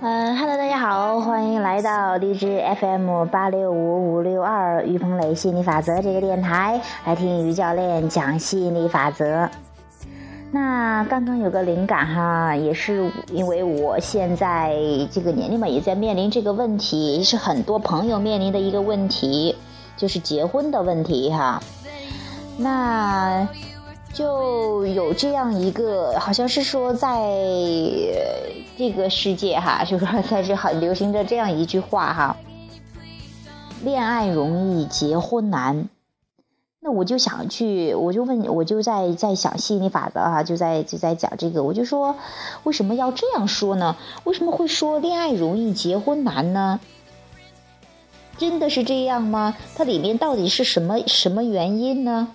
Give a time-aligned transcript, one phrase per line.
[0.00, 9.48] 嗯哈喽，大家好，欢迎来到荔枝 FM 八六五五六二于鹏磊吸引力法则这个电台，来听于教练讲吸引力法则。
[10.50, 14.76] 那刚刚有个灵感哈，也是因为我现在
[15.10, 19.56] 这个年龄嘛，也在面临这个问题，是很多朋友面临的一个问题，
[19.96, 21.62] 就是结婚的问题哈。
[22.58, 23.48] 那
[24.12, 27.18] 就有这样一个，好像是说在
[28.76, 32.36] 这个世界哈，就说在这很流行着这样一句话哈：
[33.82, 35.88] 恋爱容易，结婚难。
[36.84, 42.16] 那我就想去，我就问，我就在在想吸引力法则哈，就在就在讲这个，我就说，
[42.64, 43.96] 为什么要这样说呢？
[44.24, 46.80] 为什么会说恋爱容易结婚难呢？
[48.36, 49.56] 真的是这样吗？
[49.76, 52.28] 它里面到底是什么什么原因呢？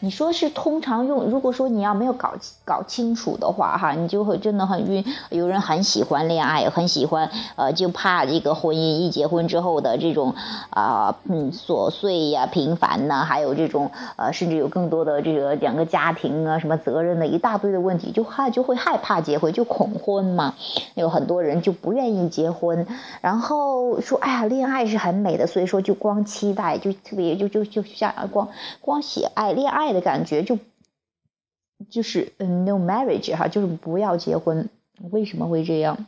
[0.00, 5.04] 你说是通常用，如果说你要没有搞搞清楚的话，哈，你就会真的很晕。
[5.30, 10.32] 有人很喜欢恋爱，很喜欢，呃，就怕这个婚姻一结婚之后的这种
[10.70, 20.54] 啊，嗯，琐碎呀、平凡呐，还有这种呃，甚至有更多的这个两个家庭啊，什么责任的一大堆的问题，就害就会害怕结婚，就恐婚嘛。
[20.94, 22.86] 有很多人就不愿意结婚，
[23.20, 28.48] 然后说，哎呀，恋爱是很美的，所以说就光期待，就特别就就就像光
[28.80, 29.87] 光喜爱恋爱。
[29.88, 30.58] 爱的感觉就
[31.88, 34.68] 就是嗯，no marriage 哈，就是不要结婚。
[35.10, 36.06] 为什么会这样？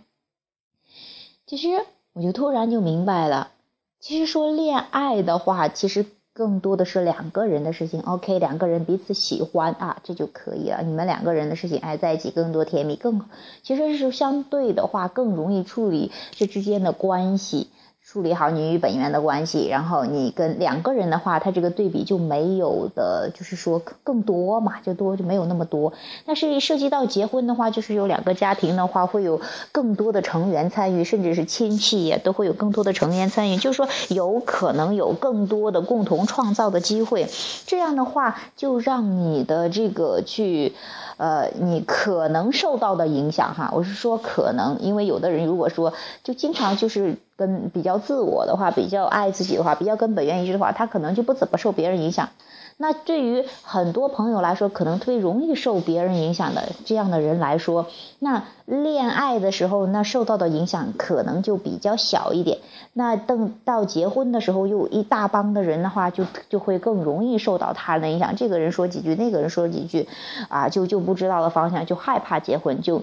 [1.47, 1.69] 其实
[2.12, 3.53] 我就突然就明白了。
[3.98, 8.03] 其实说恋爱的话，其实更多的是两个人的事情。
[8.03, 10.83] OK，两个人彼此喜欢啊，这就可以了。
[10.83, 13.25] 你们两个人的事情，哎，在一起更多甜蜜，更
[13.62, 17.69] 其实是相对的话更容易处理这之间的关系。
[18.12, 25.93] 处理好你与本源的关系，然后你跟两个人的话，他这个对比就没有的，就是说更多嘛，就多就没有那么多。
[26.26, 37.28] 但是涉及到结婚的话，就是有两个家庭的话，会有更多的成员参与，甚至是亲戚也都会有更多的成员参与，就是说有可能有更多的共同创造的机会。
[37.69, 40.75] 这样的话，就让你的这个去，
[41.16, 45.93] 呃，你可能受到的影响哈，我是说可能，因为有的人如果说
[46.25, 47.16] 就经常就是。
[47.41, 52.28] 跟比较自我的话，比较爱自己的话，比较跟本源一致的话，他可能就不怎么受别人影响。
[52.77, 57.87] 那对于很多朋友来说，可能特别容易受别人影响的这样的人来说，
[58.19, 62.59] 那恋爱的时候，那受到的影响可能就比较小一点。
[62.93, 68.37] 那等到结婚的时候，又一大帮的人的话，就就会更容易受到他人的影响。
[68.37, 70.09] 这个人说几句，那个人说几句，
[70.49, 73.03] 啊，就就不知道的方向，就害怕结婚，就。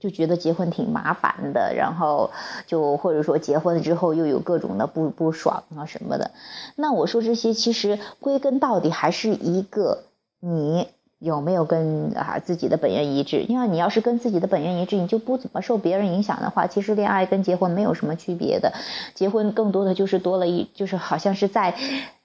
[0.00, 2.30] 就觉得结婚挺麻烦的，然后
[2.66, 6.30] 就或者说结婚了之后又有各种的不不爽啊什么的。
[6.76, 10.04] 那我说这些其实归根到底还是一个
[10.40, 10.88] 你
[11.18, 13.42] 有没有跟啊自己的本源一致。
[13.42, 18.72] 因为你要是跟自己的本源一致，你就不怎么受别人影响的话，其实恋爱跟结婚没有什么区别的。
[19.14, 21.74] 结婚更多的就是多了一，就是好像是在。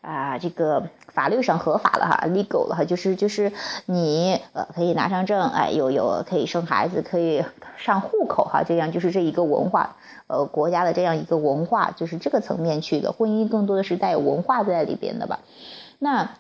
[0.03, 3.53] 啊，这个法律上合法了哈，legal 了哈，就是就是
[3.85, 7.41] 你呃可以拿上证，哎，有有可以生孩子，可以
[7.77, 9.95] 上户口哈，这样就是这一个文化，
[10.27, 13.13] 呃，国家的这样一个文化，就是这个层面去的。
[13.13, 15.39] 婚姻更多的是带有文化在里边的吧？
[15.99, 16.31] 那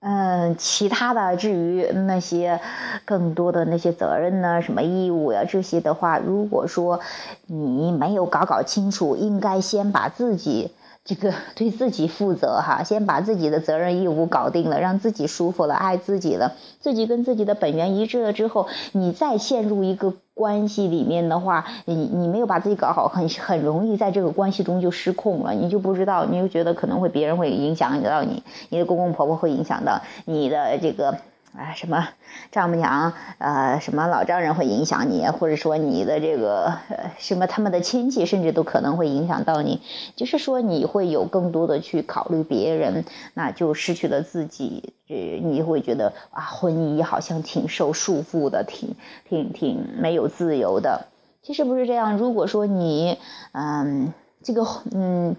[0.00, 2.58] 嗯，其他的至于那些
[3.04, 7.00] 更多的那些责任呢，什么义务呀这些的话，如果说
[7.44, 10.72] 你没有搞搞清楚，应该先把自己。
[11.02, 31.16] 这个对自己负责哈， 先把自己的责任义务搞定了，让自己舒服了，爱自己了，自己跟自己的本源一致了之后，你再陷入一个关系里面的话，你你没有把自己搞好，很很容易在这个关系中就失控了，你就不知道，你就觉得可能会别人会影响到你，你的公公婆婆会影响到你的这个。
[31.56, 32.08] 啊，什么
[32.52, 36.78] 丈母娘，呃，什么老丈人会影响你，或者说你的这个
[37.18, 39.80] 什么他们的亲戚，甚至都可能会影响到你。
[40.14, 43.04] 就是说你会有更多的去考虑别人，
[43.34, 44.94] 那就失去了自己。
[45.08, 48.94] 呃，你会觉得啊，婚姻好像挺受束缚的，挺
[49.28, 51.06] 挺挺没有自由的。
[51.42, 52.16] 其实不是这样。
[52.16, 53.18] 如果说你，
[53.52, 55.36] 嗯，这个，嗯。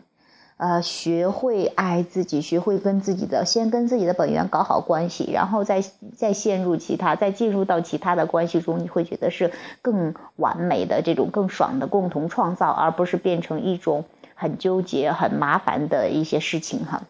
[0.62, 5.84] 呃，学会爱自己，学会跟自己的，先跟自己的本源搞好关系，然后再
[6.16, 14.06] 再陷入其他，再进入到其他的关系中，你会觉得是更完美的这种更爽的共同创造，而不是变成一种
[14.36, 17.02] 很纠结、很麻烦的一些事情哈。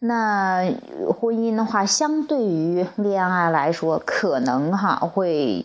[0.00, 0.64] 那
[1.16, 5.64] 婚姻的话，相对于恋爱来说，可能哈会。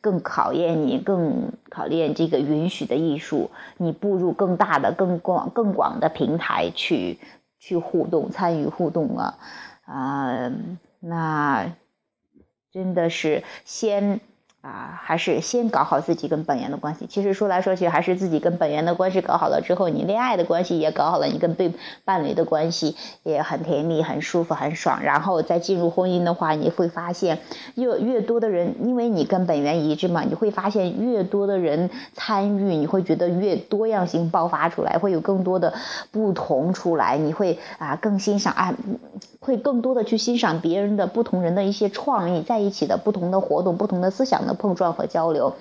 [0.00, 3.50] 更考验你，更考验这个允许的艺术。
[3.76, 7.18] 你步入更大的、更广、更广的平台去
[7.58, 9.38] 去互动、参与互动啊，
[9.84, 10.52] 啊，
[11.00, 11.72] 那
[12.72, 14.20] 真的是先。
[14.62, 17.06] 啊，还是先搞好自己跟本源的关系。
[17.06, 21.72] 其实说来说去，还是自己跟本源的关系搞好了之后，你恋爱的关系也搞好了，你跟对
[22.04, 25.02] 伴侣的关系也很甜蜜、很舒服、很爽。
[25.02, 27.38] 然后再进入婚姻的话，你会发现
[27.76, 35.72] 越越多的人，因为你跟本源一致嘛，你会发现越多的人参与，你会觉得越多样性爆发出来，会有更多的
[36.10, 37.16] 不同出来。
[37.16, 38.74] 你会啊更欣赏啊，
[39.40, 44.49] 会更多的去欣赏别人的不同人的一些创意，在一起的不同的活动、不同的思想。
[44.54, 45.54] 碰撞和交流，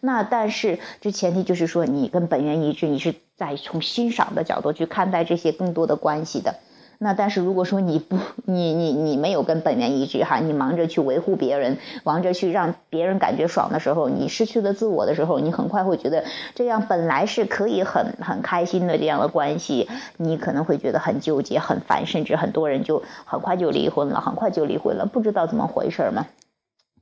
[0.00, 6.54] 那但是这前提就是说你跟本源一致，你是在从欣赏的角度去看待这些更多的关系的。
[6.98, 16.22] 那但是如果说你不，你你你没有跟本源一致哈，你忙着去维护别人，忙着去让别人感觉爽的时候，你失去了自我的时候，你很快会觉得
[16.54, 26.28] 这样本来是可以很很开心的这样的关系，你可能会觉得很纠结、很烦，甚至很多人就很快就离婚了，很快就离婚了，不知道怎么回事嘛。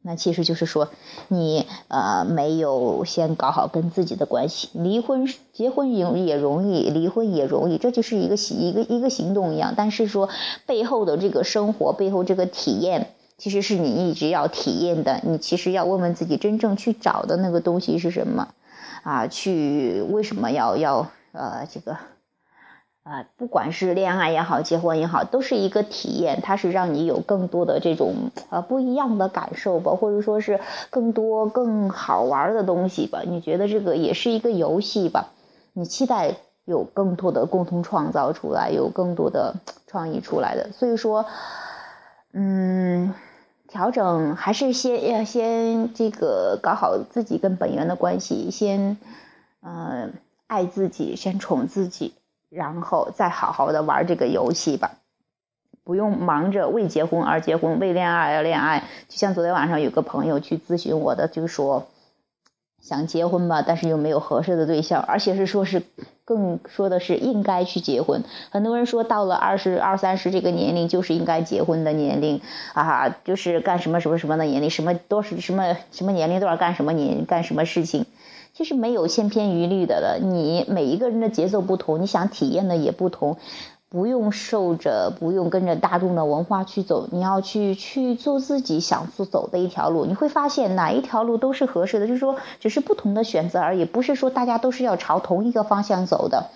[0.03, 0.89] 那其实就是说，
[1.29, 9.75] 你呃没有先搞好跟自己的关系，离婚结婚也也容易，离婚也容易，这就是一个行一个一个行动一样。
[9.77, 10.31] 但是说
[10.65, 15.21] 背后的这个生活背后这个体验，其实是你一直要体验的。
[15.23, 18.49] 你其实要问问自己，真正去找的那个东西是什么？
[19.03, 21.97] 啊，去为什么要要呃这个？
[23.03, 30.61] 啊，不管是恋爱也好，结婚也好，都是一个体验，它是让你有更多的这种呃不一样的感受吧，或者说是
[30.91, 33.23] 更多更好玩的东西吧。
[33.27, 35.31] 你觉得这个也是一个游戏吧？
[35.73, 36.37] 你期待
[36.67, 39.55] 有更多的共同创造出来，有更多的
[39.87, 40.71] 创意出来的。
[40.73, 41.25] 所以说，
[42.35, 43.15] 嗯，
[43.67, 48.99] 调整还是先要先这个搞好自己跟本源的关系，先
[49.63, 50.13] 嗯
[50.47, 52.13] 爱自己，先宠自己。
[52.51, 54.91] 然后再好好的玩这个游戏吧，
[55.85, 58.81] 不用忙着为结婚而结婚，为恋爱而恋爱。
[59.09, 61.87] 就像昨天晚上有个朋友去咨询我的，就说
[62.83, 65.83] 想结婚吧，但是又没有合适的对象，而且是说是
[66.25, 68.25] 更说的是应该去结婚。
[68.51, 72.41] 很多人说到了二十二三十这个年龄就是应该结婚的年龄
[72.75, 78.07] 啊，就是干什么什么什么的年龄，什么都是什么什么年龄段干什么年干什么事情。
[78.61, 83.39] 其实没有千篇一律的了，你每一个人的节奏不同，你想体验的也不同，
[83.89, 96.51] 不用受着，不用跟着大众的文化去走，你要去去做自己想做走的一条路，你会发现哪一条路都是合适的，就是说只是不同的选择而已，不是说大家都是要朝同一个方向走的。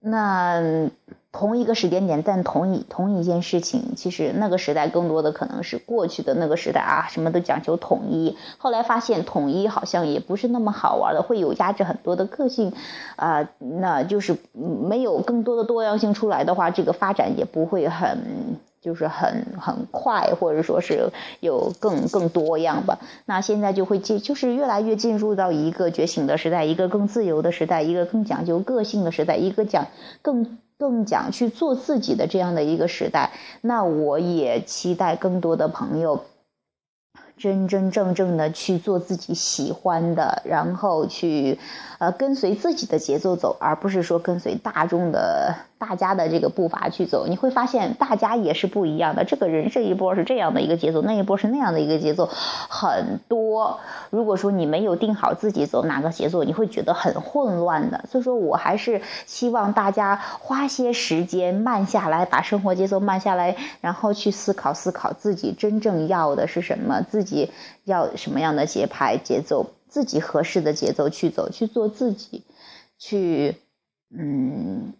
[0.00, 0.90] 那。
[1.30, 8.34] 同一个时间点，但同一同一件事情，其实那个时代更多的可能是过去的那个时代啊，什么都讲求统一。
[8.56, 12.72] 后来发现统一好像也不是那么好玩的，会有压制很多的个性，
[13.16, 18.56] 啊，那就是没有更多的多样性出来的话，这个发展也不会很。
[18.80, 21.10] 就是很很快，或者说是
[21.40, 22.98] 有更更多样吧。
[23.26, 29.88] 那现在就会进，就是越来越进入到一个觉醒的时代，一个更自由的时代，一个更讲究个性的时代，一个讲
[30.22, 33.32] 更更讲去做自己的这样的一个时代。
[33.60, 36.24] 那我也期待更多的朋友
[37.36, 41.58] 真真正正的去做自己喜欢的，然后去
[41.98, 45.54] 呃跟随自己的节奏走，而不是说跟随大众的。
[45.78, 49.24] 大家的这个步伐去走，你会发现大家也是不一样的。
[49.24, 52.28] 这个人这一波是这样的一个节奏，那一波是那样的一个节奏，
[52.68, 53.78] 很多。
[54.10, 58.04] 如果说你没有定好自己走哪个节奏，你会觉得很混乱的。
[58.10, 67.50] 所以说我还是希望大家花些时间慢下来，把生活节奏慢下来，然后去思考思考自己真正要的是什么，自己
[67.84, 72.42] 要什么样的节拍节奏，自己合适的节奏去走，去做自己，
[72.98, 73.56] 去
[74.10, 74.94] 嗯。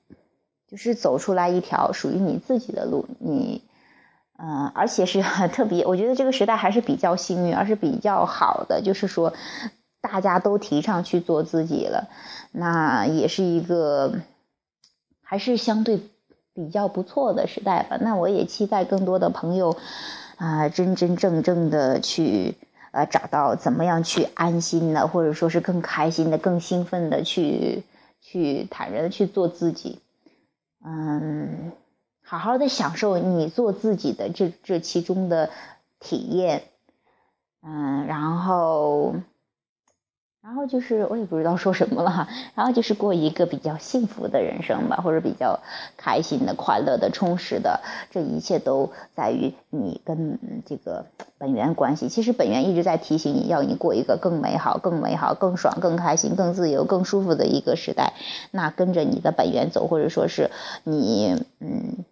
[0.68, 3.62] 就是走出来一条属于你自己的路，你，
[4.38, 5.22] 嗯，而且是
[5.52, 5.86] 特别。
[5.86, 9.32] 我觉得这个时代还是比较幸运，而是比较好的，就是说，
[10.02, 12.08] 大家都提倡去做自己了，
[12.52, 14.20] 那也是一个，
[15.22, 16.02] 还是相对
[16.52, 17.96] 比较不错的时代吧。
[18.00, 19.74] 那我也期待更多的朋友，
[20.36, 22.56] 啊，真真正正的去，
[22.92, 27.84] 呃，找到怎么样去安心的，或者说是更开心的、更兴奋的去，
[28.20, 30.00] 去坦然的去做自己。
[30.84, 31.72] 嗯，
[32.22, 35.50] 好好的享受你做自己的这这其中的
[35.98, 36.62] 体验，
[37.62, 39.14] 嗯，然后
[40.40, 45.60] 然后就是我也不知道说什么了哈，然后就是过一个比较幸福的人生吧，或者比较
[45.96, 47.80] 开心的、快乐的、充实的，
[48.10, 51.06] 这一切都在于你跟这个
[51.38, 52.08] 本源关系。
[52.08, 58.14] 其实本源一直在提醒你要你过一个更美好、更美好、更爽、更开心、更自由、更舒服的一个时代。
[58.50, 60.50] 那跟着你的本源走，或者说是
[60.84, 62.04] 你嗯，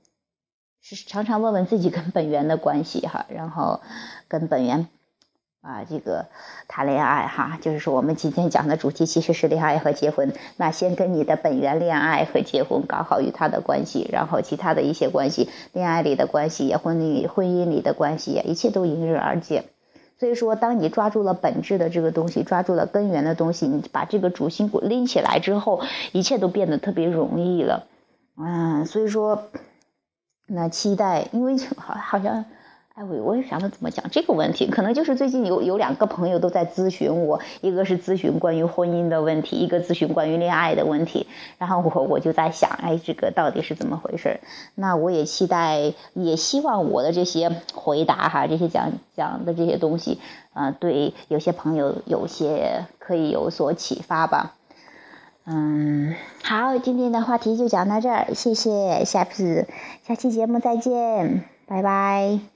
[0.82, 3.80] 是常常问问自己跟本源的关系哈，然后
[4.28, 4.88] 跟本源。
[5.66, 6.26] 啊，这个
[6.68, 10.32] 谈恋爱哈，就是说我们今天讲的主题其实是恋爱和结婚。
[10.56, 19.64] 那先跟你的本源恋爱和结婚搞好与他的关系，然后其他的一些关系，恋爱里的关系，婚礼婚姻里的关系，一切都迎刃而解。
[20.20, 25.82] 所以说，当你抓住了本质的这个东西，抓住了根源的东西，你把这个主心骨拎起来之后，
[26.12, 27.88] 一切都变得特别容易了。
[28.38, 29.48] 嗯，所以说，
[30.46, 32.44] 那期待，因为好好像。
[32.96, 41.26] 哎，我我也想着怎么讲这个问题，可能就是最近有有两个朋友都在咨询我，一个是咨询关于婚姻的问题，一个咨询关于恋爱的问题。
[41.58, 44.40] 然后我我就在想，哎，这个到底是怎么回事？
[44.74, 50.18] 那我也期待，也希望我的这些回答哈，这些讲讲的这些东西，
[50.54, 54.54] 啊，对有些朋友有些可以有所启发吧。
[55.44, 59.68] 嗯，好，今天的话题就讲到这儿，谢谢，下次
[60.02, 62.55] 下期节目再见，拜拜。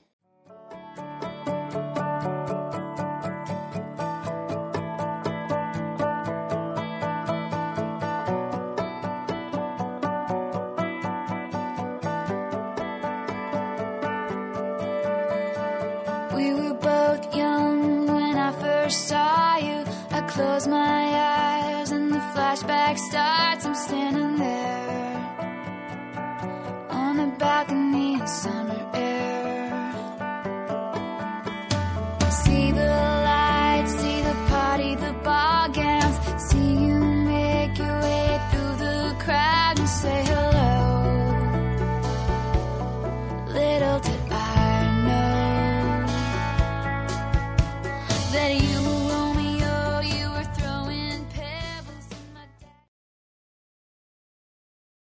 [20.31, 23.65] Close my eyes and the flashback starts.
[23.65, 24.20] I'm standing